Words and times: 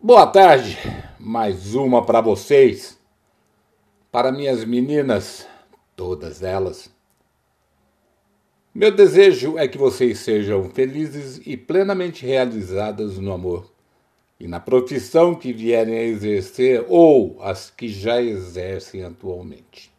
Boa 0.00 0.28
tarde, 0.28 0.78
mais 1.18 1.74
uma 1.74 2.06
para 2.06 2.20
vocês, 2.20 2.96
para 4.12 4.30
minhas 4.30 4.64
meninas, 4.64 5.44
todas 5.96 6.40
elas. 6.40 6.88
Meu 8.72 8.92
desejo 8.92 9.58
é 9.58 9.66
que 9.66 9.76
vocês 9.76 10.20
sejam 10.20 10.70
felizes 10.70 11.44
e 11.44 11.56
plenamente 11.56 12.24
realizadas 12.24 13.18
no 13.18 13.32
amor 13.32 13.72
e 14.38 14.46
na 14.46 14.60
profissão 14.60 15.34
que 15.34 15.52
vierem 15.52 15.98
a 15.98 16.04
exercer 16.04 16.86
ou 16.88 17.36
as 17.42 17.68
que 17.68 17.88
já 17.88 18.22
exercem 18.22 19.02
atualmente. 19.02 19.92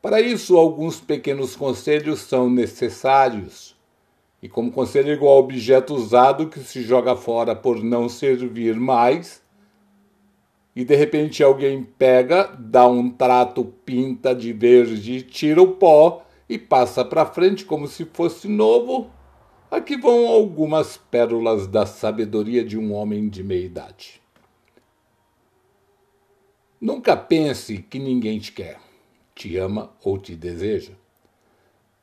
Para 0.00 0.18
isso, 0.18 0.56
alguns 0.56 0.98
pequenos 0.98 1.54
conselhos 1.54 2.20
são 2.20 2.48
necessários. 2.48 3.76
E 4.42 4.48
como 4.48 4.72
conselho 4.72 5.10
é 5.10 5.14
igual 5.14 5.38
objeto 5.38 5.94
usado 5.94 6.48
que 6.48 6.58
se 6.58 6.82
joga 6.82 7.14
fora 7.14 7.54
por 7.54 7.82
não 7.82 8.08
servir 8.08 8.74
mais, 8.74 9.40
e 10.74 10.84
de 10.84 10.96
repente 10.96 11.42
alguém 11.42 11.84
pega, 11.84 12.44
dá 12.58 12.88
um 12.88 13.10
trato, 13.10 13.64
pinta 13.84 14.34
de 14.34 14.52
verde, 14.52 15.22
tira 15.22 15.62
o 15.62 15.72
pó 15.72 16.24
e 16.48 16.58
passa 16.58 17.04
para 17.04 17.26
frente 17.26 17.64
como 17.64 17.86
se 17.86 18.04
fosse 18.06 18.48
novo, 18.48 19.10
aqui 19.70 19.96
vão 19.96 20.26
algumas 20.26 20.96
pérolas 20.96 21.66
da 21.66 21.86
sabedoria 21.86 22.64
de 22.64 22.78
um 22.78 22.92
homem 22.94 23.28
de 23.28 23.44
meia 23.44 23.64
idade. 23.64 24.20
Nunca 26.80 27.16
pense 27.16 27.78
que 27.78 27.98
ninguém 27.98 28.40
te 28.40 28.50
quer, 28.50 28.80
te 29.34 29.56
ama 29.56 29.92
ou 30.02 30.18
te 30.18 30.34
deseja, 30.34 30.94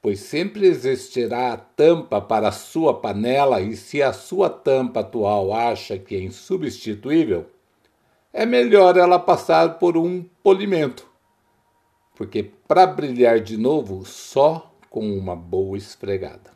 pois 0.02 0.20
sempre 0.20 0.68
existirá 0.68 1.54
a 1.54 1.58
tampa 1.58 2.22
para 2.22 2.50
a 2.50 2.54
sua 2.54 3.00
panela 3.00 3.62
e 3.62 3.76
se 3.76 4.02
a 4.02 4.14
sua 4.14 4.50
tampa 4.50 5.02
atual 5.02 5.54
acha 5.54 5.98
que 5.98 6.16
é 6.16 6.22
insubstituível, 6.22 7.48
é 8.32 8.46
melhor 8.46 8.98
ela 8.98 9.20
passar 9.20 9.80
por 9.80 9.98
um 9.98 10.24
polimento 10.44 11.10
porque 12.20 12.44
para 12.44 12.86
brilhar 12.86 13.40
de 13.40 13.56
novo 13.56 14.04
só 14.04 14.76
com 14.90 15.10
uma 15.18 15.38
boa 15.38 15.78
esfregada. 15.78 16.52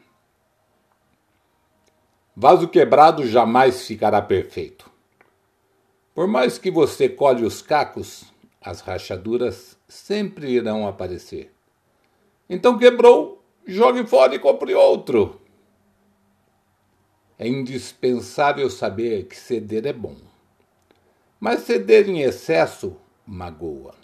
Vaso 2.35 2.67
quebrado 2.67 3.25
jamais 3.25 3.87
ficará 3.87 4.21
perfeito. 4.21 4.91
Por 6.13 6.27
mais 6.27 6.57
que 6.57 6.69
você 6.69 7.07
colhe 7.07 7.45
os 7.45 7.61
cacos, 7.61 8.25
as 8.59 8.81
rachaduras 8.81 9.77
sempre 9.87 10.51
irão 10.51 10.85
aparecer. 10.85 11.52
Então 12.49 12.77
quebrou, 12.77 13.43
jogue 13.65 14.05
fora 14.05 14.35
e 14.35 14.39
compre 14.39 14.73
outro. 14.73 15.41
É 17.37 17.47
indispensável 17.47 18.69
saber 18.69 19.25
que 19.25 19.35
ceder 19.35 19.85
é 19.85 19.93
bom. 19.93 20.15
Mas 21.39 21.61
ceder 21.61 22.07
em 22.09 22.21
excesso 22.21 22.95
magoa. 23.25 23.95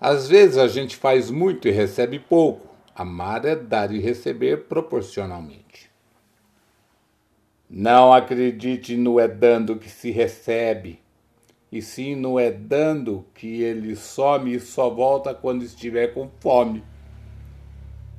Às 0.00 0.28
vezes 0.28 0.58
a 0.58 0.66
gente 0.66 0.96
faz 0.96 1.30
muito 1.30 1.68
e 1.68 1.70
recebe 1.70 2.18
pouco. 2.18 2.68
Amar 2.94 3.44
é 3.44 3.56
dar 3.56 3.92
e 3.92 3.98
receber 3.98 4.64
proporcionalmente. 4.64 5.90
Não 7.68 8.12
acredite 8.12 8.96
no 8.96 9.18
é 9.18 9.26
dando 9.26 9.76
que 9.76 9.88
se 9.88 10.10
recebe, 10.10 11.00
e 11.70 11.80
sim 11.80 12.14
no 12.14 12.38
é 12.38 12.50
dando 12.50 13.24
que 13.32 13.62
ele 13.62 13.96
some 13.96 14.54
e 14.54 14.60
só 14.60 14.90
volta 14.90 15.34
quando 15.34 15.62
estiver 15.62 16.08
com 16.12 16.28
fome. 16.38 16.84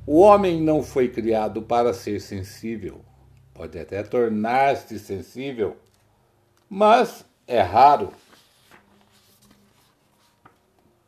O 0.06 0.20
homem 0.20 0.60
não 0.60 0.82
foi 0.82 1.08
criado 1.08 1.62
para 1.62 1.94
ser 1.94 2.20
sensível. 2.20 3.00
Pode 3.54 3.78
até 3.78 4.02
tornar-se 4.02 4.98
sensível, 4.98 5.76
mas 6.68 7.24
é 7.46 7.60
raro. 7.60 8.12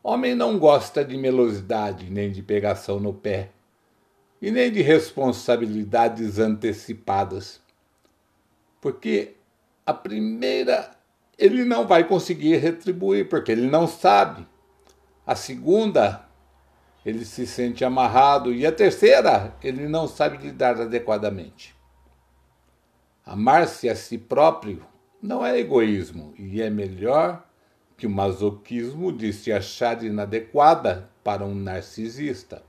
Homem 0.01 0.33
não 0.33 0.57
gosta 0.57 1.03
de 1.03 1.17
melosidade, 1.17 2.09
nem 2.09 2.31
de 2.31 2.41
pegação 2.41 2.99
no 2.99 3.13
pé, 3.13 3.49
e 4.41 4.49
nem 4.49 4.71
de 4.71 4.81
responsabilidades 4.81 6.39
antecipadas. 6.39 7.59
Porque 8.79 9.35
a 9.85 9.93
primeira 9.93 10.91
ele 11.37 11.63
não 11.65 11.85
vai 11.85 12.03
conseguir 12.03 12.57
retribuir, 12.57 13.29
porque 13.29 13.51
ele 13.51 13.67
não 13.67 13.85
sabe. 13.85 14.47
A 15.25 15.35
segunda, 15.35 16.26
ele 17.05 17.23
se 17.25 17.47
sente 17.47 17.85
amarrado. 17.85 18.53
E 18.53 18.65
a 18.65 18.71
terceira, 18.71 19.55
ele 19.63 19.87
não 19.87 20.07
sabe 20.07 20.37
lidar 20.37 20.79
adequadamente. 20.79 21.75
Amar-se 23.25 23.89
a 23.89 23.95
si 23.95 24.17
próprio 24.17 24.85
não 25.21 25.45
é 25.45 25.59
egoísmo 25.59 26.33
e 26.37 26.61
é 26.61 26.69
melhor 26.69 27.45
que 27.97 28.05
o 28.05 28.09
masoquismo 28.09 29.11
de 29.11 29.33
se 29.33 29.51
achar 29.51 30.03
inadequada 30.03 31.09
para 31.23 31.43
um 31.43 31.55
narcisista. 31.55 32.63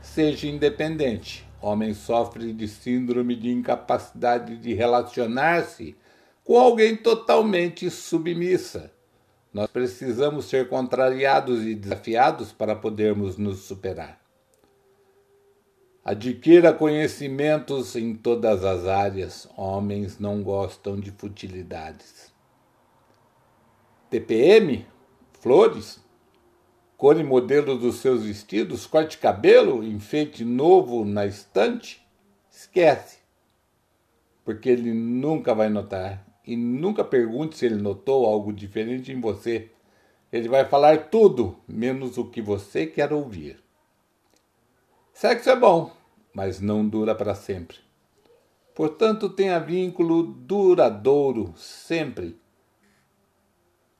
Seja 0.00 0.46
independente. 0.46 1.48
Homem 1.60 1.92
sofre 1.94 2.52
de 2.52 2.68
síndrome 2.68 3.34
de 3.34 3.50
incapacidade 3.50 4.56
de 4.58 4.74
relacionar-se 4.74 5.96
com 6.44 6.58
alguém 6.58 6.96
totalmente 6.96 7.90
submissa. 7.90 8.92
Nós 9.52 9.70
precisamos 9.70 10.44
ser 10.44 10.68
contrariados 10.68 11.62
e 11.62 11.74
desafiados 11.74 12.52
para 12.52 12.76
podermos 12.76 13.36
nos 13.36 13.60
superar. 13.60 14.20
Adquira 16.04 16.72
conhecimentos 16.72 17.94
em 17.96 18.14
todas 18.14 18.64
as 18.64 18.86
áreas. 18.86 19.48
Homens 19.56 20.18
não 20.18 20.42
gostam 20.42 20.98
de 20.98 21.10
futilidades. 21.10 22.32
TPM, 24.10 24.86
flores, 25.40 26.02
cor 26.96 27.18
e 27.18 27.22
modelo 27.22 27.78
dos 27.78 27.96
seus 27.96 28.24
vestidos, 28.24 28.86
corte 28.86 29.18
cabelo, 29.18 29.84
enfeite 29.84 30.44
novo 30.44 31.04
na 31.04 31.26
estante, 31.26 32.06
esquece. 32.50 33.18
Porque 34.44 34.68
ele 34.68 34.92
nunca 34.92 35.54
vai 35.54 35.68
notar. 35.68 36.27
E 36.48 36.56
nunca 36.56 37.04
pergunte 37.04 37.58
se 37.58 37.66
ele 37.66 37.74
notou 37.74 38.24
algo 38.24 38.54
diferente 38.54 39.12
em 39.12 39.20
você. 39.20 39.68
Ele 40.32 40.48
vai 40.48 40.64
falar 40.64 41.10
tudo, 41.10 41.58
menos 41.68 42.16
o 42.16 42.24
que 42.24 42.40
você 42.40 42.86
quer 42.86 43.12
ouvir. 43.12 43.62
Sexo 45.12 45.50
é 45.50 45.56
bom, 45.56 45.94
mas 46.32 46.58
não 46.58 46.88
dura 46.88 47.14
para 47.14 47.34
sempre. 47.34 47.76
Portanto, 48.74 49.28
tenha 49.28 49.58
vínculo 49.58 50.22
duradouro 50.22 51.52
sempre 51.54 52.34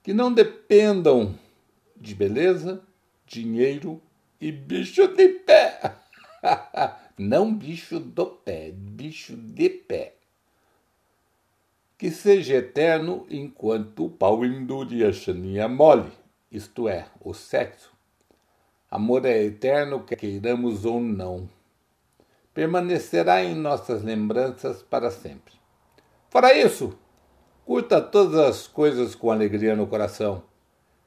que 0.02 0.14
não 0.14 0.32
dependam 0.32 1.38
de 1.94 2.14
beleza, 2.14 2.82
dinheiro 3.26 4.00
e 4.40 4.50
bicho 4.50 5.06
de 5.08 5.28
pé. 5.28 5.98
não 7.18 7.54
bicho 7.54 8.00
do 8.00 8.24
pé, 8.24 8.70
bicho 8.72 9.36
de 9.36 9.68
pé. 9.68 10.17
Que 11.98 12.10
seja 12.10 12.54
eterno 12.54 13.26
enquanto 13.28 14.06
o 14.06 14.10
pau 14.10 14.44
endure 14.44 15.04
a 15.04 15.12
chaninha 15.12 15.68
mole, 15.68 16.10
isto 16.50 16.88
é, 16.88 17.06
o 17.20 17.34
sexo. 17.34 17.92
Amor 18.90 19.26
é 19.26 19.42
eterno, 19.42 20.04
queiramos 20.04 20.86
ou 20.86 21.00
não. 21.00 21.46
Permanecerá 22.54 23.44
em 23.44 23.54
nossas 23.54 24.02
lembranças 24.02 24.82
para 24.82 25.10
sempre. 25.10 25.54
Fora 26.30 26.54
isso, 26.54 26.96
Curta 27.68 28.00
todas 28.00 28.38
as 28.38 28.66
coisas 28.66 29.14
com 29.14 29.30
alegria 29.30 29.76
no 29.76 29.86
coração 29.86 30.42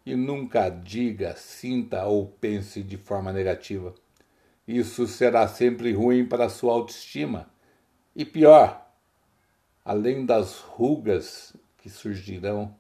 e 0.06 0.16
nunca 0.16 0.70
diga, 0.70 1.36
sinta 1.36 2.06
ou 2.06 2.28
pense 2.28 2.84
de 2.84 2.98
forma 2.98 3.34
negativa. 3.34 3.96
Isso 4.68 5.08
será 5.08 5.48
sempre 5.48 5.92
ruim 5.92 6.24
para 6.24 6.46
a 6.46 6.50
sua 6.50 6.74
autoestima. 6.74 7.50
E 8.16 8.24
pior, 8.24 8.81
além 9.92 10.26
das 10.26 10.60
rugas 10.60 11.54
que 11.80 11.90
surgirão 11.90 12.74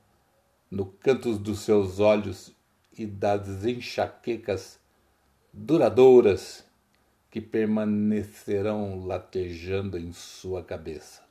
no 0.71 0.85
canto 0.85 1.37
dos 1.37 1.59
seus 1.59 1.99
olhos 1.99 2.55
e 2.97 3.05
das 3.05 3.65
enxaquecas 3.65 4.79
duradouras 5.51 6.65
que 7.29 7.41
permanecerão 7.41 9.05
latejando 9.05 9.97
em 9.97 10.13
sua 10.13 10.63
cabeça. 10.63 11.21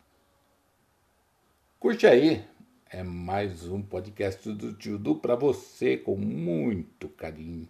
Curte 1.78 2.06
aí, 2.06 2.44
é 2.90 3.02
mais 3.02 3.66
um 3.66 3.80
podcast 3.80 4.52
do 4.52 4.74
Tio 4.74 4.98
Du 4.98 5.14
para 5.14 5.34
você 5.34 5.96
com 5.96 6.14
muito 6.14 7.08
carinho. 7.08 7.66